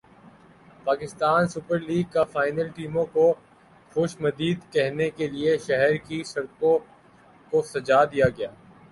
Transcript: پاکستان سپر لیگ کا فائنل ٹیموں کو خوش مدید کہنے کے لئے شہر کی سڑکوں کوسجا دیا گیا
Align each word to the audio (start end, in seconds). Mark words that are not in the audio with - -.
پاکستان 0.85 1.47
سپر 1.47 1.79
لیگ 1.79 2.05
کا 2.13 2.23
فائنل 2.31 2.67
ٹیموں 2.75 3.05
کو 3.13 3.25
خوش 3.95 4.15
مدید 4.21 4.59
کہنے 4.73 5.09
کے 5.17 5.27
لئے 5.27 5.57
شہر 5.67 5.93
کی 6.07 6.23
سڑکوں 6.23 6.77
کوسجا 7.53 8.03
دیا 8.13 8.27
گیا 8.37 8.49